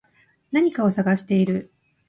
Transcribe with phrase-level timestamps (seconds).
[0.51, 1.71] 何かを探している